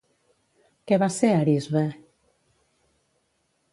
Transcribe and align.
Què 0.91 0.97
va 1.03 1.09
ser 1.17 1.29
Arisbe? 1.41 1.85